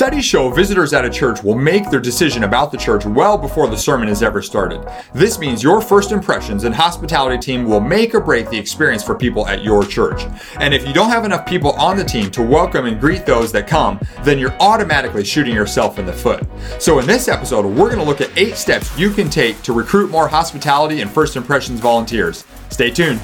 Studies 0.00 0.24
show 0.24 0.48
visitors 0.48 0.94
at 0.94 1.04
a 1.04 1.10
church 1.10 1.42
will 1.42 1.54
make 1.54 1.90
their 1.90 2.00
decision 2.00 2.44
about 2.44 2.72
the 2.72 2.78
church 2.78 3.04
well 3.04 3.36
before 3.36 3.68
the 3.68 3.76
sermon 3.76 4.08
is 4.08 4.22
ever 4.22 4.40
started. 4.40 4.82
This 5.12 5.38
means 5.38 5.62
your 5.62 5.82
first 5.82 6.10
impressions 6.10 6.64
and 6.64 6.74
hospitality 6.74 7.36
team 7.36 7.66
will 7.66 7.82
make 7.82 8.14
or 8.14 8.20
break 8.20 8.48
the 8.48 8.56
experience 8.56 9.04
for 9.04 9.14
people 9.14 9.46
at 9.46 9.62
your 9.62 9.84
church. 9.84 10.22
And 10.58 10.72
if 10.72 10.88
you 10.88 10.94
don't 10.94 11.10
have 11.10 11.26
enough 11.26 11.44
people 11.44 11.72
on 11.72 11.98
the 11.98 12.04
team 12.04 12.30
to 12.30 12.42
welcome 12.42 12.86
and 12.86 12.98
greet 12.98 13.26
those 13.26 13.52
that 13.52 13.68
come, 13.68 14.00
then 14.22 14.38
you're 14.38 14.56
automatically 14.58 15.22
shooting 15.22 15.54
yourself 15.54 15.98
in 15.98 16.06
the 16.06 16.14
foot. 16.14 16.46
So 16.78 16.98
in 16.98 17.06
this 17.06 17.28
episode, 17.28 17.66
we're 17.66 17.94
going 17.94 17.98
to 17.98 18.04
look 18.04 18.22
at 18.22 18.30
eight 18.38 18.56
steps 18.56 18.98
you 18.98 19.10
can 19.10 19.28
take 19.28 19.60
to 19.64 19.74
recruit 19.74 20.10
more 20.10 20.28
hospitality 20.28 21.02
and 21.02 21.10
first 21.10 21.36
impressions 21.36 21.78
volunteers. 21.78 22.46
Stay 22.70 22.90
tuned. 22.90 23.20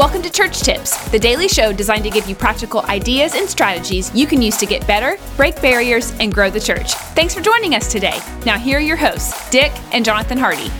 Welcome 0.00 0.22
to 0.22 0.30
Church 0.30 0.60
Tips, 0.62 1.10
the 1.10 1.18
daily 1.18 1.46
show 1.46 1.74
designed 1.74 2.04
to 2.04 2.10
give 2.10 2.26
you 2.26 2.34
practical 2.34 2.80
ideas 2.86 3.34
and 3.34 3.46
strategies 3.46 4.10
you 4.14 4.26
can 4.26 4.40
use 4.40 4.56
to 4.56 4.64
get 4.64 4.86
better, 4.86 5.18
break 5.36 5.60
barriers, 5.60 6.18
and 6.20 6.32
grow 6.32 6.48
the 6.48 6.58
church. 6.58 6.94
Thanks 7.14 7.34
for 7.34 7.42
joining 7.42 7.74
us 7.74 7.92
today. 7.92 8.18
Now, 8.46 8.56
here 8.56 8.78
are 8.78 8.80
your 8.80 8.96
hosts, 8.96 9.50
Dick 9.50 9.70
and 9.92 10.02
Jonathan 10.02 10.38
Hardy. 10.38 10.70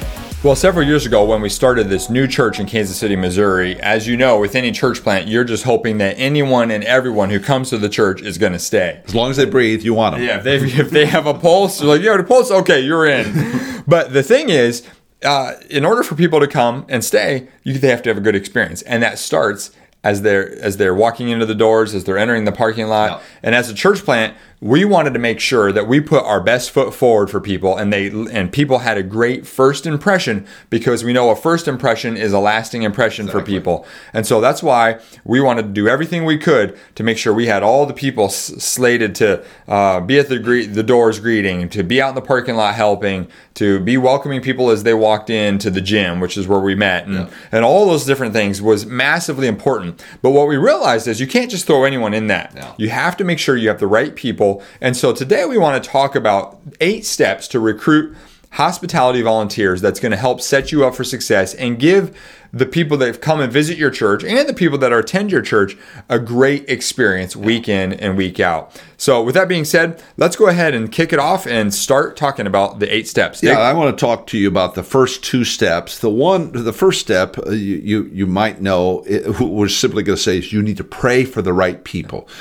Well, 0.43 0.57
several 0.57 0.87
years 0.87 1.05
ago, 1.05 1.23
when 1.27 1.43
we 1.43 1.51
started 1.51 1.91
this 1.91 2.09
new 2.09 2.27
church 2.27 2.61
in 2.61 2.67
Kansas 2.67 2.97
City, 2.97 3.15
Missouri, 3.15 3.79
as 3.83 4.09
you 4.09 4.17
know, 4.17 4.41
with 4.41 4.55
any 4.55 4.73
church 4.73 5.03
plant, 5.03 5.29
you're 5.29 5.45
just 5.45 5.65
hoping 5.65 5.99
that 5.99 6.15
anyone 6.16 6.71
and 6.71 6.83
everyone 6.85 7.29
who 7.29 7.41
comes 7.41 7.69
to 7.69 7.77
the 7.77 7.91
church 7.91 8.23
is 8.23 8.39
going 8.39 8.55
to 8.55 8.59
stay. 8.59 9.02
As 9.05 9.15
long 9.15 9.30
as 9.30 9.37
they 9.37 9.45
breathe, 9.45 9.83
you 9.83 9.93
want 9.93 10.16
them. 10.16 10.25
Yeah, 10.25 10.39
if 10.39 10.45
they, 10.45 10.57
if 10.57 10.89
they 10.89 11.05
have 11.05 11.27
a 11.27 11.35
pulse, 11.35 11.83
you're 11.83 11.91
like, 11.91 12.01
you 12.01 12.11
have 12.11 12.21
a 12.21 12.25
pulse? 12.25 12.51
Okay, 12.51 12.80
you're 12.80 13.05
in. 13.05 13.83
but 13.87 14.15
the 14.15 14.23
thing 14.23 14.49
is, 14.49 14.83
uh, 15.24 15.55
in 15.69 15.84
order 15.84 16.02
for 16.02 16.15
people 16.15 16.41
to 16.41 16.48
come 16.48 16.87
and 16.88 17.05
stay, 17.05 17.48
you, 17.62 17.79
they 17.79 17.88
have 17.88 18.02
to 18.02 18.10
have 18.10 18.19
a 18.19 18.23
good 18.23 18.34
experience, 18.34 18.83
and 18.83 19.02
that 19.02 19.19
starts 19.19 19.70
as 20.02 20.23
they're 20.23 20.59
as 20.62 20.79
they're 20.79 20.95
walking 20.95 21.29
into 21.29 21.46
the 21.46 21.55
doors, 21.55 21.95
as 21.95 22.05
they're 22.05 22.19
entering 22.19 22.45
the 22.45 22.52
parking 22.52 22.87
lot, 22.87 23.10
yeah. 23.10 23.27
and 23.43 23.55
as 23.55 23.69
a 23.69 23.74
church 23.74 24.05
plant, 24.05 24.37
we 24.63 24.85
wanted 24.85 25.15
to 25.15 25.19
make 25.19 25.41
sure 25.41 25.73
that 25.73 25.89
we 25.89 26.01
put 26.01 26.23
our 26.25 26.41
best 26.41 26.71
foot 26.71 26.95
forward 26.95 27.30
for 27.30 27.41
people 27.41 27.79
and 27.79 27.91
they 27.91 28.09
and 28.09 28.53
people 28.53 28.80
had 28.80 28.99
a 28.99 29.02
great 29.02 29.47
first 29.47 29.87
impression 29.87 30.47
because 30.69 31.02
we 31.02 31.15
know 31.15 31.30
a 31.30 31.37
first 31.37 31.67
impression 31.67 32.15
is 32.15 32.35
a 32.35 32.39
lasting 32.39 32.83
impression 32.83 33.25
exactly. 33.25 33.41
for 33.41 33.47
people 33.47 33.87
and 34.13 34.27
so 34.27 34.39
that's 34.41 34.63
why 34.63 35.01
we 35.25 35.41
wanted 35.41 35.63
to 35.63 35.69
do 35.69 35.89
everything 35.89 36.27
we 36.27 36.37
could 36.37 36.79
to 36.95 37.02
make 37.02 37.17
sure 37.17 37.33
we 37.33 37.47
had 37.47 37.63
all 37.63 37.87
the 37.87 37.95
people 37.95 38.27
s- 38.27 38.63
slated 38.63 39.15
to 39.15 39.43
uh, 39.67 39.99
be 40.01 40.19
at 40.19 40.29
the 40.29 40.39
gre- 40.39 40.71
the 40.71 40.83
doors 40.83 41.19
greeting 41.21 41.69
to 41.71 41.83
be 41.83 42.01
out 42.02 42.11
in 42.11 42.15
the 42.15 42.21
parking 42.21 42.55
lot 42.55 42.74
helping 42.74 43.27
to 43.55 43.80
be 43.80 43.97
welcoming 43.97 44.43
people 44.43 44.69
as 44.71 44.83
they 44.83 44.95
walked 44.95 45.30
into 45.30 45.71
the 45.71 45.80
gym 45.80 46.21
which 46.21 46.37
is 46.37 46.47
where 46.47 46.61
we 46.61 46.74
met 46.74 47.07
and, 47.07 47.15
yeah. 47.15 47.30
and 47.51 47.65
all 47.65 47.87
those 47.87 48.05
different 48.05 48.35
things 48.35 48.61
was 48.61 48.85
massively 48.85 49.47
important 49.47 50.05
but 50.21 50.33
what 50.33 50.47
we 50.47 50.59
realized 50.59 51.09
is 51.09 51.19
you 51.19 51.27
can't 51.27 51.51
just 51.51 51.67
throw 51.67 51.85
anyone 51.85 52.13
in 52.13 52.27
that 52.27 52.52
yeah. 52.55 52.74
you 52.77 52.91
have 52.91 53.17
to 53.17 53.24
make 53.24 53.39
sure 53.39 53.57
you 53.57 53.69
have 53.69 53.80
the 53.80 53.87
right 53.87 54.15
people 54.17 54.49
and 54.80 54.96
so 54.96 55.12
today 55.12 55.45
we 55.45 55.59
want 55.59 55.82
to 55.82 55.90
talk 55.90 56.15
about 56.15 56.60
eight 56.80 57.04
steps 57.04 57.48
to 57.48 57.60
recruit 57.60 58.16
hospitality 58.52 59.23
volunteers 59.23 59.80
that's 59.80 60.01
going 60.01 60.10
to 60.10 60.18
help 60.18 60.40
set 60.40 60.73
you 60.73 60.84
up 60.84 60.95
for 60.95 61.04
success 61.04 61.54
and 61.54 61.79
give 61.79 62.16
the 62.52 62.66
people 62.66 62.96
that 62.96 63.21
come 63.23 63.40
and 63.40 63.52
visit 63.52 63.78
your 63.78 63.90
church 63.90 64.25
and 64.25 64.48
the 64.48 64.53
people 64.53 64.76
that 64.76 64.93
attend 64.93 65.31
your 65.31 65.41
church 65.41 65.76
a 66.09 66.19
great 66.19 66.69
experience 66.69 67.37
week 67.37 67.69
in 67.69 67.93
and 67.93 68.16
week 68.16 68.41
out. 68.41 68.82
So, 68.97 69.22
with 69.22 69.37
that 69.37 69.47
being 69.47 69.65
said, 69.65 70.03
let's 70.16 70.34
go 70.34 70.48
ahead 70.48 70.75
and 70.75 70.91
kick 70.91 71.12
it 71.12 71.21
off 71.21 71.47
and 71.47 71.72
start 71.72 72.16
talking 72.16 72.48
about 72.48 72.81
the 72.81 72.93
eight 72.93 73.06
steps. 73.06 73.41
Yeah, 73.41 73.60
I 73.60 73.72
want 73.72 73.97
to 73.97 74.00
talk 74.00 74.26
to 74.28 74.38
you 74.38 74.48
about 74.48 74.75
the 74.75 74.82
first 74.82 75.22
two 75.22 75.44
steps. 75.44 76.00
The 76.00 76.10
one, 76.10 76.50
the 76.50 76.72
first 76.72 77.00
step, 77.00 77.38
uh, 77.38 77.50
you 77.50 77.76
you, 77.76 78.10
you 78.12 78.26
might 78.26 78.60
know, 78.60 79.04
it, 79.06 79.38
we're 79.41 79.69
simply 79.69 80.03
going 80.03 80.16
to 80.16 80.22
say 80.22 80.38
is 80.38 80.53
you 80.53 80.60
need 80.60 80.78
to 80.78 80.84
pray 80.84 81.25
for 81.25 81.41
the 81.41 81.53
right 81.53 81.82
people. 81.84 82.26
Yeah 82.28 82.34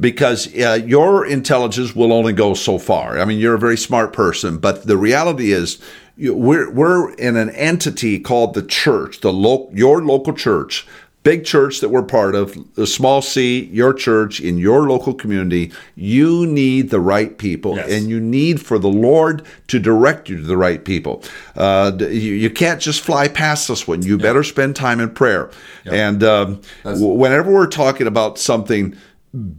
because 0.00 0.54
uh, 0.56 0.80
your 0.84 1.26
intelligence 1.26 1.94
will 1.94 2.12
only 2.12 2.32
go 2.32 2.54
so 2.54 2.78
far. 2.78 3.18
I 3.18 3.24
mean, 3.24 3.38
you're 3.38 3.54
a 3.54 3.58
very 3.58 3.76
smart 3.76 4.12
person, 4.12 4.58
but 4.58 4.86
the 4.86 4.96
reality 4.96 5.52
is 5.52 5.80
we're 6.16 6.70
we're 6.70 7.12
in 7.14 7.36
an 7.36 7.50
entity 7.50 8.18
called 8.18 8.54
the 8.54 8.62
church, 8.62 9.20
the 9.20 9.32
lo- 9.32 9.70
your 9.72 10.02
local 10.04 10.32
church. 10.32 10.86
Big 11.24 11.44
church 11.44 11.80
that 11.80 11.88
we're 11.88 12.04
part 12.04 12.34
of, 12.36 12.56
the 12.76 12.86
small 12.86 13.20
c, 13.20 13.64
your 13.64 13.92
church 13.92 14.40
in 14.40 14.56
your 14.56 14.88
local 14.88 15.12
community, 15.12 15.70
you 15.94 16.46
need 16.46 16.90
the 16.90 17.00
right 17.00 17.36
people 17.36 17.74
yes. 17.74 17.90
and 17.90 18.08
you 18.08 18.20
need 18.20 18.62
for 18.62 18.78
the 18.78 18.88
Lord 18.88 19.44
to 19.66 19.80
direct 19.80 20.28
you 20.30 20.36
to 20.36 20.42
the 20.42 20.56
right 20.56 20.82
people. 20.82 21.22
Uh, 21.56 21.92
you, 21.98 22.06
you, 22.06 22.48
can't 22.48 22.80
just 22.80 23.00
fly 23.00 23.26
past 23.28 23.68
this 23.68 23.86
one. 23.86 24.02
You 24.02 24.16
better 24.16 24.44
spend 24.44 24.76
time 24.76 25.00
in 25.00 25.10
prayer. 25.10 25.50
And 25.84 26.22
um, 26.22 26.62
whenever 26.84 27.52
we're 27.52 27.66
talking 27.66 28.06
about 28.06 28.38
something 28.38 28.96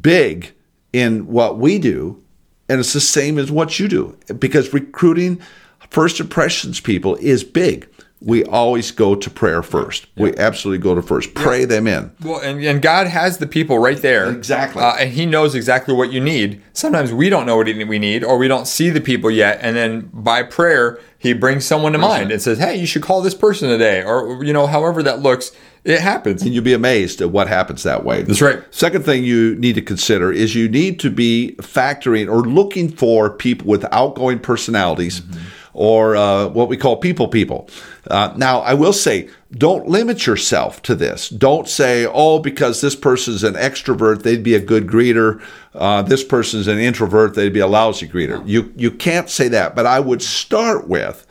big 0.02 0.54
in 0.94 1.28
what 1.28 1.58
we 1.58 1.80
do, 1.80 2.22
and 2.68 2.80
it's 2.80 2.94
the 2.94 3.02
same 3.02 3.38
as 3.38 3.52
what 3.52 3.80
you 3.80 3.88
do 3.88 4.18
because 4.38 4.74
recruiting 4.74 5.42
first 5.90 6.20
impressions 6.20 6.80
people 6.80 7.16
is 7.18 7.44
big. 7.44 7.88
We 8.22 8.44
always 8.44 8.92
go 8.92 9.16
to 9.16 9.30
prayer 9.30 9.64
first. 9.64 10.08
Yeah. 10.16 10.24
We 10.24 10.38
absolutely 10.38 10.84
go 10.84 10.94
to 10.94 11.02
first. 11.02 11.34
Pray 11.34 11.62
yeah. 11.62 11.66
them 11.68 11.88
in. 11.88 12.12
Well, 12.22 12.40
and, 12.40 12.64
and 12.64 12.82
God 12.82 13.08
has 13.08 13.38
the 13.38 13.48
people 13.48 13.80
right 13.80 13.98
there. 13.98 14.30
Exactly. 14.30 14.82
Uh, 14.82 14.96
and 14.96 15.12
He 15.12 15.26
knows 15.26 15.56
exactly 15.56 15.94
what 15.94 16.12
you 16.12 16.20
need. 16.20 16.62
Sometimes 16.74 17.14
we 17.14 17.30
don't 17.30 17.46
know 17.46 17.56
what 17.56 17.68
we 17.68 18.00
need 18.00 18.24
or 18.24 18.38
we 18.38 18.48
don't 18.48 18.68
see 18.68 18.90
the 18.90 19.02
people 19.02 19.32
yet. 19.32 19.60
And 19.62 19.76
then 19.76 20.10
by 20.12 20.44
prayer, 20.44 21.00
He 21.18 21.34
brings 21.34 21.66
someone 21.66 21.94
to 21.94 21.98
mind 21.98 22.32
and 22.32 22.42
says, 22.42 22.58
hey, 22.58 22.76
you 22.76 22.86
should 22.86 23.04
call 23.04 23.22
this 23.22 23.36
person 23.36 23.70
today. 23.70 24.04
Or, 24.04 24.44
you 24.44 24.52
know, 24.52 24.68
however 24.68 25.02
that 25.04 25.20
looks 25.20 25.52
it 25.86 26.02
happens. 26.02 26.44
And 26.44 26.54
you'll 26.54 26.64
be 26.64 26.74
amazed 26.74 27.22
at 27.22 27.32
what 27.32 27.48
happens 27.48 27.84
that 27.84 28.04
way. 28.04 28.24
That's 28.24 28.42
right. 28.42 28.62
Second 28.70 29.06
thing 29.06 29.24
you 29.24 29.56
need 29.56 29.76
to 29.76 29.82
consider 29.82 30.32
is 30.32 30.54
you 30.54 30.68
need 30.68 31.00
to 31.00 31.10
be 31.10 31.56
factoring 31.60 32.30
or 32.30 32.42
looking 32.42 32.90
for 32.90 33.30
people 33.30 33.68
with 33.68 33.86
outgoing 33.92 34.40
personalities 34.40 35.22
mm-hmm. 35.22 35.40
Or 35.80 36.14
uh, 36.18 36.46
what 36.50 36.68
we 36.68 36.76
call 36.76 36.98
people 36.98 37.30
people. 37.30 37.70
Uh, 38.12 38.34
now, 38.36 38.60
I 38.60 38.74
will 38.74 38.92
say, 38.92 39.30
don't 39.54 39.88
limit 39.88 40.28
yourself 40.28 40.82
to 40.82 40.94
this. 40.94 41.30
Don't 41.30 41.70
say, 41.70 42.06
oh, 42.06 42.40
because 42.40 42.82
this 42.82 42.98
person's 42.98 43.46
an 43.46 43.54
extrovert, 43.54 44.24
they'd 44.24 44.44
be 44.44 44.56
a 44.56 44.60
good 44.60 44.88
greeter. 44.88 45.42
Uh, 45.74 46.02
this 46.02 46.22
person's 46.22 46.68
an 46.68 46.80
introvert, 46.80 47.34
they'd 47.34 47.54
be 47.54 47.62
a 47.62 47.68
lousy 47.68 48.10
greeter. 48.10 48.46
You, 48.46 48.74
you 48.76 48.92
can't 48.92 49.30
say 49.30 49.48
that, 49.48 49.74
but 49.74 49.86
I 49.86 50.02
would 50.02 50.22
start 50.22 50.90
with 50.90 51.26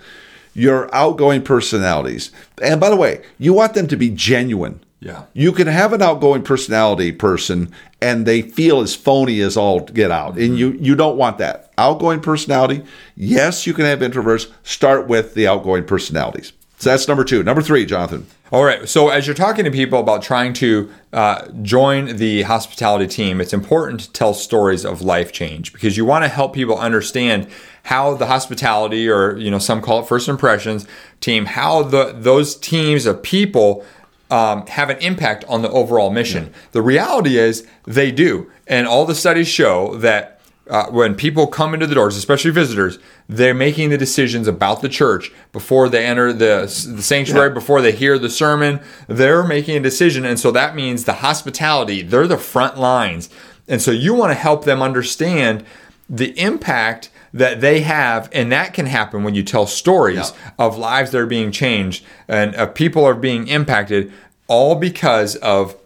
your 0.55 0.93
outgoing 0.95 1.43
personalities. 1.43 2.31
And 2.63 2.81
by 2.81 2.89
the 2.89 2.97
way, 2.97 3.23
you 3.39 3.53
want 3.53 3.75
them 3.75 3.87
to 3.89 3.97
be 3.99 4.09
genuine. 4.09 4.81
Yeah. 5.01 5.25
You 5.35 5.53
can 5.53 5.67
have 5.67 5.93
an 5.93 6.01
outgoing 6.01 6.43
personality 6.43 7.13
person 7.13 7.71
and 8.01 8.25
they 8.25 8.41
feel 8.41 8.81
as 8.81 8.95
phony 8.95 9.41
as 9.43 9.59
all 9.59 9.81
get 9.81 10.11
out. 10.11 10.33
Mm-hmm. 10.33 10.43
And 10.43 10.59
you 10.59 10.73
you 10.81 10.95
don't 10.97 11.19
want 11.19 11.37
that. 11.39 11.68
Outgoing 11.79 12.21
personality, 12.21 12.83
yes, 13.17 13.67
you 13.67 13.73
can 13.73 13.85
have 13.85 14.01
introverts. 14.01 14.51
Start 14.65 15.07
with 15.07 15.35
the 15.35 15.47
outgoing 15.47 15.85
personalities. 15.85 16.53
So 16.79 16.91
that's 16.91 17.09
number 17.09 17.25
two. 17.25 17.43
Number 17.43 17.63
three, 17.63 17.87
Jonathan. 17.87 18.27
All 18.51 18.65
right. 18.65 18.89
So 18.89 19.09
as 19.09 19.27
you're 19.27 19.35
talking 19.35 19.65
to 19.65 19.71
people 19.71 20.01
about 20.01 20.23
trying 20.23 20.53
to 20.55 20.91
uh, 21.13 21.49
join 21.63 22.17
the 22.17 22.43
hospitality 22.43 23.07
team, 23.07 23.41
it's 23.41 23.53
important 23.53 24.01
to 24.01 24.13
tell 24.13 24.33
stories 24.33 24.85
of 24.85 25.03
life 25.03 25.33
change 25.33 25.73
because 25.73 25.97
you 25.97 26.05
want 26.05 26.25
to 26.25 26.29
help 26.29 26.55
people 26.55 26.79
understand 26.79 27.49
how 27.85 28.15
the 28.15 28.27
hospitality, 28.27 29.09
or 29.09 29.37
you 29.37 29.51
know, 29.51 29.59
some 29.59 29.83
call 29.83 30.01
it 30.01 30.09
first 30.09 30.29
impressions 30.29 30.87
team, 31.21 31.47
how 31.47 31.83
the 31.83 32.13
those 32.17 32.55
teams 32.55 33.07
of 33.07 33.23
people 33.23 33.85
um, 34.31 34.67
have 34.67 34.89
an 34.89 34.99
impact 34.99 35.45
on 35.49 35.63
the 35.63 35.71
overall 35.71 36.11
mission. 36.11 36.45
Yeah. 36.45 36.59
The 36.73 36.83
reality 36.83 37.39
is 37.39 37.67
they 37.85 38.13
do, 38.13 38.51
and 38.67 38.87
all 38.87 39.05
the 39.05 39.15
studies 39.15 39.49
show 39.49 39.97
that 39.97 40.38
uh, 40.69 40.87
when 40.91 41.15
people 41.15 41.47
come 41.47 41.75
into 41.75 41.87
the 41.87 41.95
doors, 41.95 42.17
especially 42.17 42.51
visitors, 42.51 42.99
they're 43.29 43.55
making 43.55 43.91
the 43.91 43.99
decisions 43.99 44.47
about 44.47 44.83
the 44.83 44.89
church 44.89 45.33
before 45.53 45.89
they 45.89 46.05
enter 46.05 46.33
the, 46.33 46.63
the 46.95 47.03
sanctuary, 47.03 47.49
yeah. 47.49 47.55
before 47.55 47.81
they 47.81 47.93
hear 47.93 48.19
the 48.19 48.31
sermon. 48.31 48.81
They're 49.07 49.45
making 49.45 49.77
a 49.77 49.81
decision. 49.81 50.25
And 50.25 50.39
so 50.39 50.51
that 50.53 50.75
means 50.75 51.05
the 51.05 51.15
hospitality, 51.15 52.03
they're 52.03 52.27
the 52.27 52.39
front 52.39 52.79
lines. 52.79 53.31
And 53.67 53.81
so 53.81 53.91
you 53.91 54.15
want 54.15 54.31
to 54.31 54.39
help 54.39 54.65
them 54.65 54.83
understand 54.83 55.65
the 56.09 56.39
impact 56.39 57.11
that 57.33 57.61
they 57.61 57.81
have. 57.81 58.29
And 58.33 58.51
that 58.53 58.73
can 58.73 58.87
happen 58.87 59.25
when 59.25 59.35
you 59.35 59.43
tell 59.43 59.67
stories 59.67 60.33
yeah. 60.35 60.51
of 60.59 60.79
lives 60.79 61.11
that 61.11 61.19
are 61.19 61.27
being 61.27 61.53
changed 61.53 62.05
and 62.27 62.55
uh, 62.57 62.67
people 62.67 63.05
are 63.05 63.15
being 63.15 63.49
impacted, 63.49 64.13
all 64.49 64.75
because 64.75 65.37
of 65.37 65.77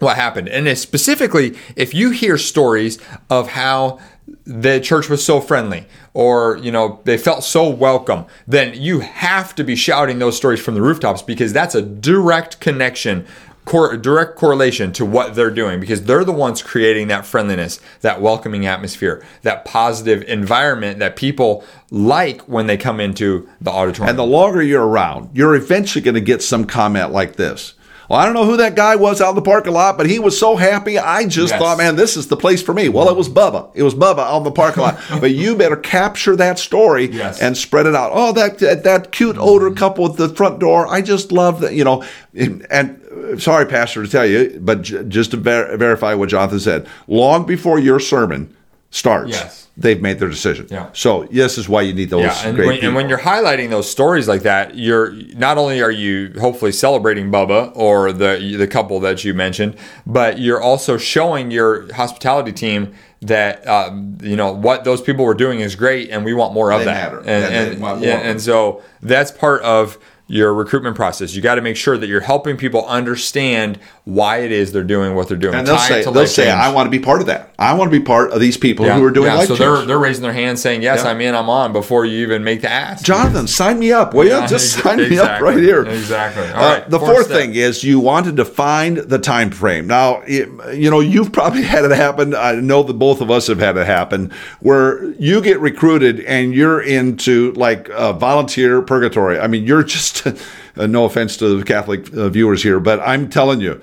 what 0.00 0.16
happened. 0.16 0.48
And 0.48 0.76
specifically, 0.76 1.56
if 1.76 1.94
you 1.94 2.10
hear 2.10 2.38
stories 2.38 2.98
of 3.28 3.48
how 3.48 4.00
the 4.44 4.80
church 4.80 5.08
was 5.08 5.24
so 5.24 5.40
friendly 5.40 5.86
or 6.14 6.56
you 6.58 6.70
know 6.70 7.00
they 7.04 7.18
felt 7.18 7.44
so 7.44 7.68
welcome 7.68 8.24
then 8.46 8.74
you 8.74 9.00
have 9.00 9.54
to 9.54 9.64
be 9.64 9.76
shouting 9.76 10.18
those 10.18 10.36
stories 10.36 10.60
from 10.60 10.74
the 10.74 10.82
rooftops 10.82 11.22
because 11.22 11.52
that's 11.52 11.74
a 11.74 11.82
direct 11.82 12.60
connection 12.60 13.26
cor- 13.64 13.96
direct 13.96 14.36
correlation 14.36 14.92
to 14.92 15.04
what 15.04 15.34
they're 15.34 15.50
doing 15.50 15.80
because 15.80 16.04
they're 16.04 16.24
the 16.24 16.32
ones 16.32 16.62
creating 16.62 17.08
that 17.08 17.26
friendliness 17.26 17.80
that 18.00 18.20
welcoming 18.20 18.66
atmosphere 18.66 19.24
that 19.42 19.64
positive 19.64 20.22
environment 20.24 20.98
that 20.98 21.16
people 21.16 21.64
like 21.90 22.40
when 22.42 22.66
they 22.66 22.76
come 22.76 23.00
into 23.00 23.48
the 23.60 23.70
auditorium. 23.70 24.10
And 24.10 24.18
the 24.18 24.24
longer 24.24 24.62
you're 24.62 24.86
around 24.86 25.30
you're 25.34 25.54
eventually 25.54 26.02
going 26.02 26.14
to 26.14 26.20
get 26.20 26.42
some 26.42 26.64
comment 26.64 27.12
like 27.12 27.36
this 27.36 27.74
Well, 28.10 28.18
I 28.18 28.24
don't 28.24 28.34
know 28.34 28.44
who 28.44 28.56
that 28.56 28.74
guy 28.74 28.96
was 28.96 29.20
out 29.20 29.28
in 29.28 29.34
the 29.36 29.40
parking 29.42 29.72
lot, 29.72 29.96
but 29.96 30.06
he 30.06 30.18
was 30.18 30.36
so 30.36 30.56
happy. 30.56 30.98
I 30.98 31.26
just 31.26 31.52
Yes. 31.52 31.60
thought, 31.62 31.78
man, 31.78 31.94
this 31.94 32.16
is 32.16 32.26
the 32.26 32.36
place 32.36 32.60
for 32.60 32.74
me. 32.74 32.88
Well, 32.88 33.08
it 33.08 33.14
was 33.16 33.28
Bubba. 33.28 33.68
It 33.72 33.84
was 33.84 33.94
Bubba 33.94 34.18
out 34.18 34.38
in 34.38 34.42
the 34.42 34.50
parking 34.50 34.82
lot. 34.82 34.98
but 35.20 35.30
you 35.30 35.54
better 35.54 35.76
capture 35.76 36.34
that 36.34 36.58
story 36.58 37.08
Yes. 37.12 37.40
and 37.40 37.56
spread 37.56 37.86
it 37.86 37.94
out. 37.94 38.10
Oh, 38.12 38.32
that 38.32 38.58
that, 38.58 38.82
that 38.82 39.12
cute 39.12 39.38
older 39.38 39.70
couple 39.70 40.06
at 40.06 40.16
the 40.16 40.28
front 40.28 40.58
door. 40.58 40.88
I 40.88 41.02
just 41.02 41.30
love 41.30 41.60
that. 41.60 41.72
You 41.74 41.84
know, 41.84 42.02
and, 42.34 43.00
sorry, 43.40 43.66
Pastor, 43.66 44.02
to 44.04 44.10
tell 44.10 44.26
you, 44.26 44.58
but 44.60 44.82
j- 44.82 45.04
just 45.06 45.30
to 45.30 45.36
ver- 45.36 45.76
verify 45.76 46.12
what 46.14 46.30
Jonathan 46.30 46.58
said, 46.58 46.88
long 47.06 47.46
before 47.46 47.78
your 47.78 48.00
sermon 48.00 48.52
starts, 48.90 49.30
Yes. 49.30 49.68
they've 49.76 50.02
made 50.02 50.18
their 50.18 50.28
decision. 50.28 50.66
Yeah. 50.70 50.86
So 50.92 51.28
this 51.30 51.56
is 51.58 51.68
why 51.68 51.82
you 51.82 51.92
need 51.94 52.10
those 52.10 52.22
Yeah, 52.24 52.46
and 52.48 52.56
great 52.56 52.66
when, 52.66 52.84
and 52.84 52.94
when 52.94 53.08
you're 53.08 53.18
highlighting 53.20 53.70
those 53.70 53.88
stories 53.88 54.26
like 54.26 54.42
that, 54.42 54.76
you're 54.76 55.12
not 55.36 55.58
only 55.58 55.80
are 55.80 55.92
you 55.92 56.32
hopefully 56.40 56.72
celebrating 56.72 57.30
Bubba 57.30 57.70
or 57.76 58.12
the 58.12 58.56
the 58.58 58.66
couple 58.66 58.98
that 59.00 59.24
you 59.24 59.32
mentioned, 59.32 59.76
but 60.06 60.38
you're 60.40 60.60
also 60.60 60.96
showing 60.98 61.50
your 61.52 61.92
hospitality 61.94 62.52
team 62.52 62.92
that 63.22 63.66
um, 63.68 64.16
you 64.22 64.36
know 64.36 64.52
what 64.52 64.84
those 64.84 65.02
people 65.02 65.24
were 65.24 65.34
doing 65.34 65.60
is 65.60 65.74
great, 65.76 66.10
and 66.10 66.24
we 66.24 66.32
want 66.34 66.54
more 66.54 66.72
of 66.72 66.80
They 66.80 66.84
that. 66.86 67.12
matter. 67.12 67.18
And 67.18 67.28
And 67.44 67.72
and, 67.72 67.80
want 67.82 68.00
yeah, 68.00 68.16
more. 68.16 68.24
and 68.26 68.40
so 68.40 68.82
that's 69.02 69.30
part 69.30 69.62
of 69.62 69.98
your 70.26 70.54
recruitment 70.54 70.94
process. 70.94 71.34
You 71.34 71.42
got 71.42 71.56
to 71.56 71.60
make 71.60 71.76
sure 71.76 71.98
that 71.98 72.06
you're 72.06 72.20
helping 72.20 72.56
people 72.56 72.86
understand 72.86 73.80
why 74.04 74.38
it 74.38 74.52
is 74.52 74.70
they're 74.72 74.84
doing 74.84 75.16
what 75.16 75.26
they're 75.26 75.36
doing. 75.36 75.56
and 75.56 75.66
they'll 75.66 75.74
Tie 75.76 75.88
say, 75.88 76.04
they'll 76.04 76.24
say, 76.28 76.44
change. 76.44 76.54
I 76.54 76.72
want 76.72 76.86
to 76.86 76.90
be 76.90 77.00
part 77.00 77.20
of 77.20 77.26
that. 77.26 77.52
I 77.58 77.74
want 77.74 77.90
to 77.90 77.98
be 77.98 78.04
part 78.04 78.30
of 78.30 78.38
these 78.38 78.56
people 78.56 78.86
Yeah, 78.86 78.96
who 78.96 79.04
are 79.04 79.10
doing 79.10 79.26
yeah, 79.26 79.34
life 79.34 79.48
so 79.48 79.56
change. 79.56 79.58
they're 79.78 79.86
they're 79.86 79.98
raising 79.98 80.22
their 80.22 80.32
hand 80.32 80.56
saying 80.60 80.82
yes, 80.82 81.02
Yeah. 81.02 81.10
I'm 81.10 81.20
in, 81.20 81.34
I'm 81.34 81.50
on 81.50 81.72
before 81.72 82.04
you 82.04 82.18
even 82.22 82.44
make 82.44 82.60
the 82.62 82.70
ask. 82.70 83.04
Jonathan, 83.04 83.48
sign 83.48 83.80
me 83.80 83.90
up, 83.92 84.14
will 84.14 84.22
you? 84.24 84.30
Yeah, 84.30 84.46
Just 84.46 84.76
ex- 84.78 84.84
sign 84.84 84.98
me 85.10 85.18
up 85.18 85.40
right 85.40 85.58
here. 85.58 85.82
exactly. 85.84 86.46
All 86.52 86.64
Uh, 86.64 86.84
the 86.88 87.00
fourth 87.00 87.26
thing 87.26 87.56
is 87.56 87.82
you 87.82 87.98
want 87.98 88.26
to 88.26 88.32
define 88.32 88.94
the 89.08 89.18
time 89.18 89.50
frame. 89.50 89.88
Now, 89.88 90.22
it- 90.28 90.48
you 90.76 90.90
know, 90.92 91.00
you've 91.00 91.32
probably 91.32 91.62
had 91.74 91.84
it 91.84 91.90
happen. 91.90 92.36
I 92.36 92.52
know 92.54 92.84
that 92.84 92.94
both 93.10 93.20
of 93.20 93.28
us 93.28 93.48
have 93.48 93.58
had 93.58 93.76
it 93.76 93.86
happen 93.86 94.30
where 94.60 95.02
you 95.14 95.40
get 95.40 95.58
recruited 95.58 96.20
and 96.20 96.54
you're 96.54 96.80
into 96.80 97.50
like 97.54 97.90
uh, 97.90 98.12
volunteer 98.12 98.80
purgatory. 98.82 99.36
I 99.36 99.48
mean, 99.48 99.64
you're 99.64 99.82
just, 99.82 100.24
uh, 100.28 100.32
no 100.86 101.06
offense 101.06 101.36
to 101.38 101.58
the 101.58 101.64
Catholic 101.64 102.14
uh, 102.14 102.28
viewers 102.28 102.62
here, 102.62 102.78
but 102.78 103.00
I'm 103.00 103.28
telling 103.28 103.60
you 103.60 103.82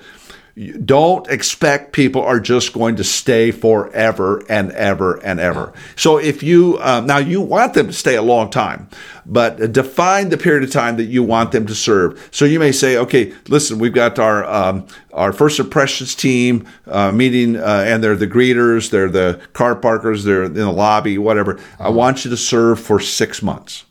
don't 0.58 1.28
expect 1.28 1.92
people 1.92 2.22
are 2.22 2.40
just 2.40 2.72
going 2.72 2.96
to 2.96 3.04
stay 3.04 3.50
forever 3.50 4.42
and 4.48 4.72
ever 4.72 5.16
and 5.24 5.38
ever. 5.38 5.72
So 5.94 6.18
if 6.18 6.42
you 6.42 6.78
um, 6.80 7.06
now 7.06 7.18
you 7.18 7.40
want 7.40 7.74
them 7.74 7.86
to 7.86 7.92
stay 7.92 8.16
a 8.16 8.22
long 8.22 8.50
time, 8.50 8.88
but 9.24 9.72
define 9.72 10.30
the 10.30 10.38
period 10.38 10.64
of 10.64 10.72
time 10.72 10.96
that 10.96 11.04
you 11.04 11.22
want 11.22 11.52
them 11.52 11.66
to 11.66 11.74
serve. 11.74 12.28
So 12.32 12.44
you 12.44 12.58
may 12.58 12.72
say, 12.72 12.96
okay, 12.96 13.32
listen, 13.48 13.78
we've 13.78 13.92
got 13.92 14.18
our 14.18 14.44
um, 14.44 14.86
our 15.12 15.32
first 15.32 15.60
impressions 15.60 16.14
team 16.14 16.66
uh, 16.86 17.12
meeting, 17.12 17.56
uh, 17.56 17.84
and 17.86 18.02
they're 18.02 18.16
the 18.16 18.26
greeters, 18.26 18.90
they're 18.90 19.08
the 19.08 19.40
car 19.52 19.76
parkers, 19.76 20.24
they're 20.24 20.44
in 20.44 20.54
the 20.54 20.72
lobby, 20.72 21.18
whatever. 21.18 21.60
I 21.78 21.90
want 21.90 22.24
you 22.24 22.30
to 22.30 22.36
serve 22.36 22.80
for 22.80 22.98
six 22.98 23.42
months. 23.42 23.84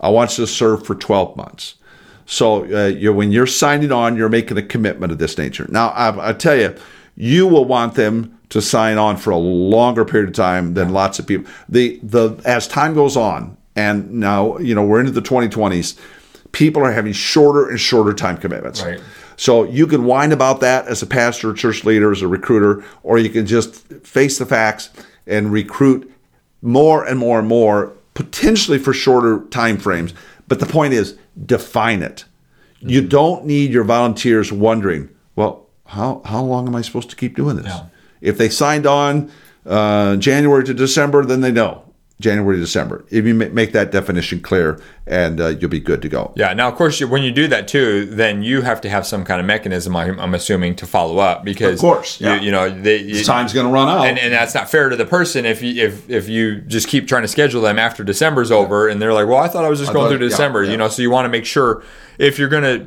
I 0.00 0.10
want 0.10 0.36
you 0.36 0.44
to 0.44 0.50
serve 0.50 0.84
for 0.84 0.94
12 0.94 1.34
months. 1.34 1.76
So 2.26 2.64
uh, 2.64 2.86
you're, 2.88 3.12
when 3.12 3.32
you're 3.32 3.46
signing 3.46 3.92
on, 3.92 4.16
you're 4.16 4.28
making 4.28 4.56
a 4.56 4.62
commitment 4.62 5.12
of 5.12 5.18
this 5.18 5.36
nature. 5.36 5.66
Now, 5.68 5.88
I, 5.88 6.30
I 6.30 6.32
tell 6.32 6.56
you, 6.56 6.74
you 7.16 7.46
will 7.46 7.64
want 7.64 7.94
them 7.94 8.38
to 8.50 8.60
sign 8.60 8.98
on 8.98 9.16
for 9.16 9.30
a 9.30 9.36
longer 9.36 10.04
period 10.04 10.28
of 10.28 10.34
time 10.34 10.74
than 10.74 10.90
lots 10.90 11.18
of 11.18 11.26
people. 11.26 11.50
The 11.68 11.98
the 12.02 12.40
as 12.44 12.68
time 12.68 12.94
goes 12.94 13.16
on, 13.16 13.56
and 13.76 14.12
now 14.12 14.58
you 14.58 14.74
know 14.74 14.84
we're 14.84 15.00
into 15.00 15.12
the 15.12 15.22
2020s, 15.22 15.98
people 16.52 16.82
are 16.84 16.92
having 16.92 17.12
shorter 17.12 17.68
and 17.68 17.80
shorter 17.80 18.12
time 18.12 18.36
commitments. 18.36 18.82
Right. 18.82 19.00
So 19.36 19.64
you 19.64 19.86
can 19.86 20.04
whine 20.04 20.32
about 20.32 20.60
that 20.60 20.86
as 20.86 21.02
a 21.02 21.06
pastor, 21.06 21.52
church 21.52 21.84
leader, 21.84 22.12
as 22.12 22.22
a 22.22 22.28
recruiter, 22.28 22.84
or 23.02 23.18
you 23.18 23.28
can 23.28 23.46
just 23.46 23.76
face 24.04 24.38
the 24.38 24.46
facts 24.46 24.90
and 25.26 25.50
recruit 25.50 26.10
more 26.62 27.04
and 27.04 27.18
more 27.18 27.40
and 27.40 27.48
more, 27.48 27.92
potentially 28.14 28.78
for 28.78 28.92
shorter 28.92 29.44
time 29.50 29.76
frames. 29.78 30.14
But 30.46 30.60
the 30.60 30.66
point 30.66 30.94
is, 30.94 31.18
define 31.42 32.02
it. 32.02 32.24
You 32.80 33.00
don't 33.00 33.46
need 33.46 33.70
your 33.70 33.84
volunteers 33.84 34.52
wondering, 34.52 35.08
well, 35.36 35.66
how, 35.86 36.20
how 36.26 36.42
long 36.42 36.66
am 36.66 36.76
I 36.76 36.82
supposed 36.82 37.08
to 37.10 37.16
keep 37.16 37.34
doing 37.34 37.56
this? 37.56 37.66
Yeah. 37.66 37.86
If 38.20 38.36
they 38.36 38.50
signed 38.50 38.86
on 38.86 39.30
uh, 39.64 40.16
January 40.16 40.64
to 40.64 40.74
December, 40.74 41.24
then 41.24 41.40
they 41.40 41.52
know 41.52 41.84
January 42.24 42.56
to 42.56 42.60
December. 42.62 43.04
If 43.10 43.24
you 43.26 43.34
make 43.34 43.72
that 43.72 43.92
definition 43.92 44.40
clear, 44.40 44.80
and 45.06 45.38
uh, 45.38 45.48
you'll 45.48 45.68
be 45.70 45.80
good 45.80 46.00
to 46.00 46.08
go. 46.08 46.32
Yeah. 46.34 46.54
Now, 46.54 46.66
of 46.68 46.76
course, 46.76 46.98
you- 46.98 47.06
when 47.08 47.22
you 47.22 47.30
do 47.30 47.46
that 47.48 47.68
too, 47.68 48.06
then 48.06 48.42
you 48.42 48.62
have 48.62 48.80
to 48.80 48.88
have 48.88 49.06
some 49.06 49.22
kind 49.22 49.38
of 49.38 49.46
mechanism. 49.46 49.94
I'm, 49.94 50.18
I'm 50.18 50.34
assuming 50.34 50.76
to 50.76 50.86
follow 50.86 51.18
up 51.18 51.44
because, 51.44 51.74
Of 51.74 51.80
course, 51.80 52.20
you, 52.22 52.26
yeah. 52.28 52.40
you 52.40 52.50
know, 52.50 52.70
they, 52.70 52.96
you, 53.02 53.22
Time's 53.22 53.52
going 53.52 53.66
to 53.66 53.72
run 53.72 53.86
out. 53.88 54.06
and, 54.06 54.18
and 54.18 54.32
that's 54.32 54.54
not 54.54 54.70
fair 54.70 54.88
to 54.88 54.96
the 54.96 55.04
person 55.04 55.44
if 55.44 55.60
you 55.62 55.84
if 55.84 56.08
if 56.08 56.28
you 56.30 56.62
just 56.62 56.88
keep 56.88 57.06
trying 57.06 57.20
to 57.22 57.28
schedule 57.28 57.60
them 57.60 57.78
after 57.78 58.02
December's 58.02 58.50
over 58.50 58.88
and 58.88 59.00
they're 59.02 59.12
like, 59.12 59.28
well, 59.28 59.36
I 59.38 59.48
thought 59.48 59.64
I 59.64 59.68
was 59.68 59.78
just 59.78 59.92
going 59.92 60.04
thought- 60.06 60.16
through 60.16 60.24
yeah, 60.26 60.30
December, 60.30 60.64
yeah. 60.64 60.70
you 60.70 60.76
know. 60.78 60.88
So 60.88 61.02
you 61.02 61.10
want 61.10 61.26
to 61.26 61.28
make 61.28 61.44
sure 61.44 61.82
if 62.18 62.38
you're 62.38 62.48
going 62.48 62.62
to 62.64 62.78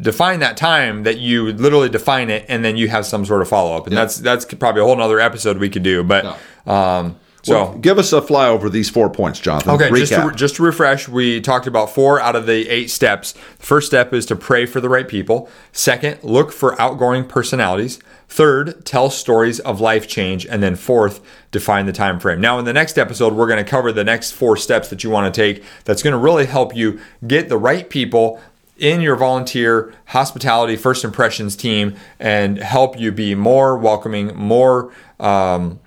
define 0.00 0.38
that 0.40 0.56
time 0.56 1.02
that 1.02 1.18
you 1.18 1.52
literally 1.54 1.88
define 1.88 2.30
it 2.30 2.44
and 2.48 2.64
then 2.64 2.76
you 2.76 2.86
have 2.88 3.04
some 3.06 3.24
sort 3.24 3.42
of 3.42 3.48
follow 3.48 3.76
up, 3.76 3.86
and 3.86 3.94
Yeah. 3.94 4.02
that's 4.02 4.16
that's 4.18 4.44
probably 4.54 4.82
a 4.82 4.84
whole 4.84 4.94
nother 4.96 5.18
episode 5.18 5.58
we 5.58 5.70
could 5.70 5.82
do. 5.82 6.04
But 6.04 6.38
um, 6.68 7.16
so. 7.44 7.54
Well, 7.54 7.78
give 7.78 7.98
us 7.98 8.12
a 8.12 8.20
flyover 8.20 8.64
of 8.64 8.72
these 8.72 8.88
four 8.88 9.10
points, 9.10 9.38
Jonathan. 9.38 9.72
Okay, 9.72 9.90
just 9.90 10.12
Recap. 10.12 10.30
to, 10.30 10.36
just 10.36 10.56
to 10.56 10.62
refresh, 10.62 11.08
we 11.08 11.40
talked 11.40 11.66
about 11.66 11.90
four 11.90 12.18
out 12.18 12.34
of 12.34 12.46
the 12.46 12.68
eight 12.68 12.90
steps. 12.90 13.32
The 13.32 13.66
first 13.66 13.86
step 13.86 14.14
is 14.14 14.24
to 14.26 14.36
pray 14.36 14.64
for 14.64 14.80
the 14.80 14.88
right 14.88 15.06
people. 15.06 15.48
Second, 15.70 16.22
look 16.22 16.52
for 16.52 16.80
outgoing 16.80 17.26
personalities. 17.26 17.98
Third, 18.28 18.84
tell 18.86 19.10
stories 19.10 19.60
of 19.60 19.80
life 19.80 20.08
change. 20.08 20.46
And 20.46 20.62
then 20.62 20.74
fourth, 20.74 21.20
define 21.50 21.84
the 21.84 21.92
time 21.92 22.18
frame. 22.18 22.40
Now, 22.40 22.58
in 22.58 22.64
the 22.64 22.72
next 22.72 22.98
episode, 22.98 23.34
we're 23.34 23.46
going 23.46 23.62
to 23.62 23.70
cover 23.70 23.92
the 23.92 24.04
next 24.04 24.32
four 24.32 24.56
steps 24.56 24.88
that 24.88 25.04
you 25.04 25.10
want 25.10 25.32
to 25.32 25.40
take 25.40 25.62
that's 25.84 26.02
going 26.02 26.12
to 26.12 26.18
really 26.18 26.46
help 26.46 26.74
you 26.74 26.98
get 27.26 27.50
the 27.50 27.58
right 27.58 27.88
people 27.88 28.40
in 28.78 29.00
your 29.00 29.16
volunteer 29.16 29.94
hospitality 30.06 30.76
first 30.76 31.04
impressions 31.04 31.54
team 31.54 31.94
and 32.18 32.58
help 32.58 32.98
you 32.98 33.12
be 33.12 33.34
more 33.34 33.76
welcoming, 33.76 34.34
more 34.34 34.92
um, 35.20 35.78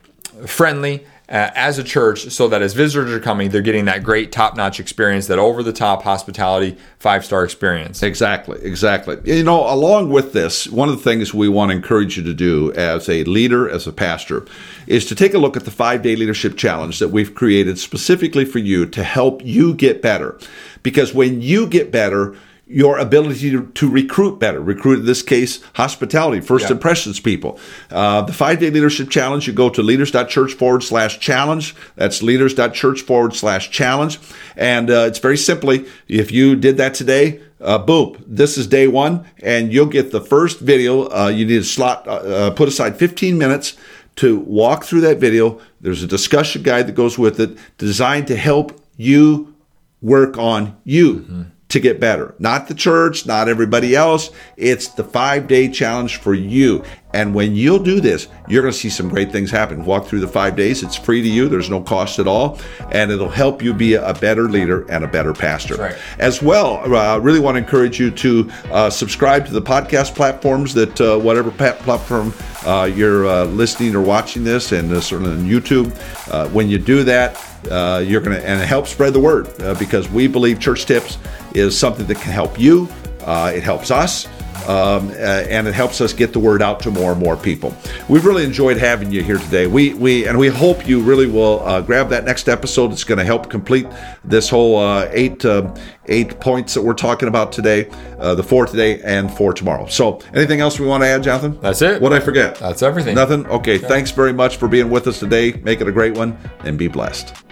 friendly 0.45 1.05
uh, 1.29 1.51
as 1.55 1.77
a 1.77 1.83
church 1.83 2.29
so 2.29 2.47
that 2.47 2.61
as 2.61 2.73
visitors 2.73 3.11
are 3.11 3.19
coming, 3.19 3.49
they're 3.49 3.61
getting 3.61 3.85
that 3.85 4.01
great 4.01 4.31
top 4.31 4.55
notch 4.55 4.79
experience, 4.79 5.27
that 5.27 5.37
over 5.37 5.61
the 5.61 5.73
top 5.73 6.03
hospitality 6.03 6.77
five 6.99 7.25
star 7.25 7.43
experience. 7.43 8.01
Exactly, 8.01 8.59
exactly. 8.61 9.17
You 9.25 9.43
know, 9.43 9.71
along 9.71 10.09
with 10.09 10.33
this, 10.33 10.67
one 10.67 10.87
of 10.87 10.95
the 10.95 11.03
things 11.03 11.33
we 11.33 11.49
want 11.49 11.71
to 11.71 11.75
encourage 11.75 12.17
you 12.17 12.23
to 12.23 12.33
do 12.33 12.71
as 12.73 13.09
a 13.09 13.23
leader, 13.25 13.69
as 13.69 13.87
a 13.87 13.91
pastor, 13.91 14.45
is 14.87 15.05
to 15.07 15.15
take 15.15 15.33
a 15.33 15.37
look 15.37 15.57
at 15.57 15.65
the 15.65 15.71
five 15.71 16.01
day 16.01 16.15
leadership 16.15 16.55
challenge 16.55 16.99
that 16.99 17.09
we've 17.09 17.35
created 17.35 17.77
specifically 17.77 18.45
for 18.45 18.59
you 18.59 18.85
to 18.85 19.03
help 19.03 19.43
you 19.43 19.73
get 19.73 20.01
better. 20.01 20.39
Because 20.81 21.13
when 21.13 21.41
you 21.41 21.67
get 21.67 21.91
better, 21.91 22.35
your 22.69 22.97
ability 22.97 23.49
to, 23.51 23.65
to 23.75 23.89
recruit 23.89 24.39
better, 24.39 24.59
recruit 24.61 24.99
in 24.99 25.05
this 25.05 25.21
case, 25.21 25.61
hospitality, 25.75 26.41
first 26.41 26.65
Yeah. 26.65 26.73
impressions 26.73 27.19
people. 27.19 27.57
Uh, 27.89 28.21
the 28.23 28.33
five 28.33 28.59
day 28.59 28.69
leadership 28.69 29.09
challenge, 29.09 29.47
you 29.47 29.53
go 29.53 29.69
to 29.69 29.81
leaders.church 29.81 30.53
forward 30.53 30.83
slash 30.83 31.19
challenge. 31.19 31.75
That's 31.95 32.21
leaders.church 32.21 33.01
forward 33.01 33.33
slash 33.35 33.69
challenge. 33.71 34.19
And 34.57 34.89
uh, 34.89 35.05
it's 35.07 35.19
very 35.19 35.37
simply, 35.37 35.85
if 36.07 36.31
you 36.31 36.55
did 36.55 36.77
that 36.77 36.93
today, 36.93 37.41
uh, 37.61 37.77
boom, 37.79 38.23
this 38.27 38.57
is 38.57 38.67
day 38.67 38.87
one, 38.87 39.25
and 39.41 39.71
you'll 39.73 39.85
get 39.87 40.11
the 40.11 40.21
first 40.21 40.59
video. 40.59 41.07
Uh, 41.09 41.27
you 41.29 41.45
need 41.45 41.59
to 41.59 41.63
slot, 41.63 42.07
uh, 42.07 42.11
uh, 42.11 42.51
put 42.51 42.67
aside 42.67 42.97
15 42.97 43.37
minutes 43.37 43.75
to 44.17 44.39
walk 44.39 44.83
through 44.83 45.01
that 45.01 45.17
video. 45.19 45.59
There's 45.81 46.03
a 46.03 46.07
discussion 46.07 46.63
guide 46.63 46.87
that 46.87 46.95
goes 46.95 47.17
with 47.17 47.39
it 47.39 47.57
designed 47.77 48.27
to 48.27 48.35
help 48.35 48.79
you 48.97 49.55
work 50.01 50.37
on 50.37 50.75
you 50.83 51.47
to 51.77 51.81
get 51.81 51.99
better. 51.99 52.35
Not 52.39 52.67
the 52.67 52.73
church, 52.73 53.25
not 53.25 53.47
everybody 53.47 53.95
else. 53.95 54.31
It's 54.57 54.87
the 54.89 55.03
five 55.03 55.47
day 55.47 55.69
challenge 55.69 56.17
for 56.17 56.33
you. 56.33 56.83
And 57.13 57.33
when 57.33 57.55
you'll 57.55 57.79
do 57.79 58.01
this, 58.01 58.27
you're 58.47 58.61
going 58.61 58.73
to 58.73 58.77
see 58.77 58.89
some 58.89 59.07
great 59.07 59.31
things 59.31 59.49
happen. 59.49 59.85
Walk 59.85 60.05
through 60.05 60.19
the 60.19 60.27
five 60.27 60.55
days. 60.55 60.83
It's 60.83 60.95
free 60.95 61.21
to 61.21 61.27
you. 61.27 61.47
There's 61.47 61.69
no 61.69 61.81
cost 61.81 62.19
at 62.19 62.27
all. 62.27 62.59
And 62.91 63.11
it'll 63.11 63.29
help 63.29 63.63
you 63.63 63.73
be 63.73 63.93
a 63.93 64.13
better 64.13 64.49
leader 64.49 64.85
and 64.91 65.03
a 65.03 65.07
better 65.07 65.33
pastor. 65.33 65.75
Right. 65.75 65.95
As 66.19 66.41
well, 66.41 66.77
I 66.93 67.13
uh, 67.13 67.17
really 67.19 67.39
want 67.39 67.55
to 67.55 67.59
encourage 67.59 67.99
you 67.99 68.11
to 68.11 68.51
uh, 68.71 68.89
subscribe 68.89 69.45
to 69.47 69.53
the 69.53 69.61
podcast 69.61 70.15
platforms 70.15 70.73
that 70.73 70.99
uh, 70.99 71.17
whatever 71.17 71.49
platform 71.49 72.33
uh, 72.65 72.83
you're 72.93 73.25
uh, 73.25 73.45
listening 73.45 73.95
or 73.95 74.01
watching 74.01 74.43
this, 74.43 74.73
and 74.73 74.91
uh, 74.91 74.99
certainly 74.99 75.31
on 75.31 75.45
YouTube. 75.45 75.95
Uh, 76.31 76.49
when 76.49 76.67
you 76.67 76.77
do 76.77 77.03
that, 77.05 77.41
uh, 77.71 78.03
you're 78.05 78.21
going 78.21 78.35
to 78.35 78.45
and 78.47 78.61
it 78.61 78.67
helps 78.67 78.91
spread 78.91 79.13
the 79.13 79.19
word 79.19 79.47
uh, 79.61 79.73
because 79.75 80.09
we 80.09 80.27
believe 80.27 80.59
Church 80.59 80.85
Tips 80.85 81.17
is 81.53 81.77
something 81.77 82.05
that 82.07 82.17
can 82.17 82.31
help 82.31 82.59
you. 82.59 82.87
Uh, 83.25 83.51
it 83.53 83.63
helps 83.63 83.91
us. 83.91 84.27
um, 84.67 85.07
uh, 85.11 85.13
and 85.49 85.65
it 85.65 85.73
helps 85.73 86.01
us 86.01 86.11
get 86.11 86.33
the 86.33 86.39
word 86.39 86.61
out 86.61 86.81
to 86.81 86.91
more 86.91 87.13
and 87.13 87.21
more 87.21 87.37
people. 87.37 87.73
We've 88.09 88.25
really 88.25 88.43
enjoyed 88.43 88.75
having 88.75 89.11
you 89.13 89.23
here 89.23 89.37
today. 89.37 89.65
We 89.65 89.93
we 89.93 90.27
and 90.27 90.37
we 90.37 90.49
hope 90.49 90.85
you 90.85 90.99
really 90.99 91.27
will 91.27 91.61
uh, 91.63 91.79
grab 91.79 92.09
that 92.09 92.25
next 92.25 92.49
episode. 92.49 92.91
It's 92.91 93.05
going 93.05 93.17
to 93.19 93.23
help 93.23 93.49
complete 93.49 93.87
this 94.25 94.49
whole 94.49 94.77
uh, 94.77 95.07
eight 95.13 95.45
uh, 95.45 95.73
eight 96.07 96.41
points 96.41 96.73
that 96.73 96.81
we're 96.81 96.95
talking 96.95 97.29
about 97.29 97.53
today, 97.53 97.89
uh, 98.19 98.35
the 98.35 98.43
four 98.43 98.65
today 98.65 98.99
and 99.03 99.31
four 99.31 99.53
tomorrow. 99.53 99.85
So, 99.87 100.19
anything 100.33 100.59
else 100.59 100.79
we 100.81 100.85
want 100.87 101.01
to 101.03 101.07
add, 101.07 101.23
Jonathan? 101.23 101.57
That's 101.61 101.81
it. 101.81 102.01
What 102.01 102.11
I 102.11 102.19
forget? 102.19 102.55
That's 102.55 102.81
everything. 102.81 103.15
Nothing. 103.15 103.45
Okay. 103.45 103.77
Thanks 103.77 104.11
very 104.11 104.33
much 104.33 104.57
for 104.57 104.67
being 104.67 104.89
with 104.89 105.07
us 105.07 105.19
today. 105.19 105.53
Make 105.63 105.79
it 105.79 105.87
a 105.87 105.93
great 105.93 106.17
one, 106.17 106.37
and 106.65 106.77
be 106.77 106.89
blessed. 106.89 107.46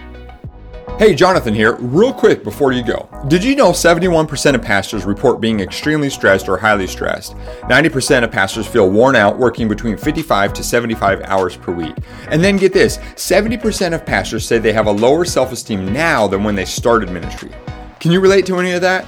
Hey, 0.98 1.14
Jonathan 1.14 1.52
here. 1.52 1.74
Real 1.74 2.10
quick 2.10 2.42
before 2.42 2.72
you 2.72 2.82
go. 2.82 3.06
Did 3.28 3.44
you 3.44 3.54
know 3.54 3.72
71% 3.72 4.54
of 4.54 4.62
pastors 4.62 5.04
report 5.04 5.42
being 5.42 5.60
extremely 5.60 6.08
stressed 6.08 6.48
or 6.48 6.56
highly 6.56 6.86
stressed? 6.86 7.36
90% 7.64 8.24
of 8.24 8.32
pastors 8.32 8.66
feel 8.66 8.88
worn 8.88 9.14
out 9.14 9.38
working 9.38 9.68
between 9.68 9.98
55 9.98 10.54
to 10.54 10.64
75 10.64 11.20
hours 11.24 11.54
per 11.54 11.70
week. 11.70 11.94
And 12.30 12.42
then 12.42 12.56
get 12.56 12.72
this 12.72 12.96
70% 12.96 13.92
of 13.92 14.06
pastors 14.06 14.46
say 14.46 14.56
they 14.56 14.72
have 14.72 14.86
a 14.86 14.90
lower 14.90 15.26
self 15.26 15.52
esteem 15.52 15.92
now 15.92 16.26
than 16.26 16.42
when 16.42 16.54
they 16.54 16.64
started 16.64 17.10
ministry. 17.10 17.52
Can 18.00 18.10
you 18.10 18.20
relate 18.20 18.46
to 18.46 18.58
any 18.58 18.72
of 18.72 18.80
that? 18.80 19.04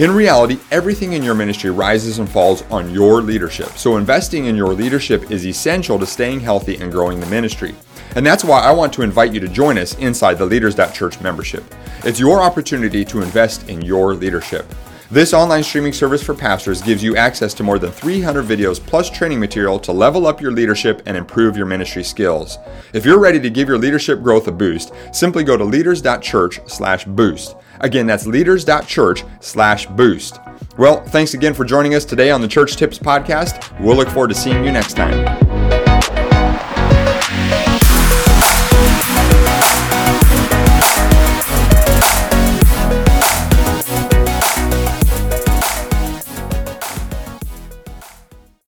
In 0.00 0.10
reality, 0.10 0.58
everything 0.70 1.12
in 1.12 1.22
your 1.22 1.34
ministry 1.34 1.68
rises 1.70 2.20
and 2.20 2.26
falls 2.26 2.62
on 2.70 2.90
your 2.90 3.20
leadership. 3.20 3.68
So, 3.76 3.98
investing 3.98 4.46
in 4.46 4.56
your 4.56 4.72
leadership 4.72 5.30
is 5.30 5.44
essential 5.44 5.98
to 5.98 6.06
staying 6.06 6.40
healthy 6.40 6.78
and 6.78 6.90
growing 6.90 7.20
the 7.20 7.26
ministry. 7.26 7.74
And 8.16 8.24
that's 8.24 8.42
why 8.42 8.60
I 8.60 8.70
want 8.70 8.94
to 8.94 9.02
invite 9.02 9.34
you 9.34 9.40
to 9.40 9.48
join 9.48 9.76
us 9.76 9.98
inside 9.98 10.38
the 10.38 10.46
Leaders.Church 10.46 11.20
membership. 11.20 11.62
It's 12.02 12.18
your 12.18 12.40
opportunity 12.40 13.04
to 13.04 13.20
invest 13.20 13.68
in 13.68 13.82
your 13.82 14.14
leadership. 14.14 14.64
This 15.10 15.34
online 15.34 15.64
streaming 15.64 15.92
service 15.92 16.22
for 16.22 16.34
pastors 16.34 16.80
gives 16.80 17.02
you 17.02 17.16
access 17.16 17.52
to 17.54 17.62
more 17.62 17.78
than 17.78 17.90
300 17.90 18.46
videos 18.46 18.80
plus 18.80 19.10
training 19.10 19.40
material 19.40 19.78
to 19.80 19.92
level 19.92 20.26
up 20.26 20.40
your 20.40 20.52
leadership 20.52 21.02
and 21.04 21.14
improve 21.14 21.58
your 21.58 21.66
ministry 21.66 22.04
skills. 22.04 22.56
If 22.94 23.04
you're 23.04 23.18
ready 23.18 23.40
to 23.40 23.50
give 23.50 23.68
your 23.68 23.76
leadership 23.76 24.22
growth 24.22 24.48
a 24.48 24.52
boost, 24.52 24.94
simply 25.12 25.44
go 25.44 25.58
to 25.58 25.64
leaders.church/boost. 25.64 27.56
Again, 27.80 28.06
that's 28.06 28.26
leaders.church 28.26 29.24
slash 29.40 29.86
boost. 29.86 30.38
Well, 30.78 31.04
thanks 31.06 31.34
again 31.34 31.54
for 31.54 31.64
joining 31.64 31.94
us 31.94 32.04
today 32.04 32.30
on 32.30 32.40
the 32.40 32.48
Church 32.48 32.76
Tips 32.76 32.98
podcast. 32.98 33.78
We'll 33.80 33.96
look 33.96 34.08
forward 34.08 34.28
to 34.28 34.34
seeing 34.34 34.64
you 34.64 34.72
next 34.72 34.94
time. 34.94 35.59